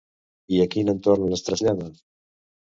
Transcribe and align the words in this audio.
I 0.55 0.61
a 0.63 0.65
quin 0.77 0.89
entorn 0.95 1.29
ens 1.29 1.47
trasllada? 1.51 1.93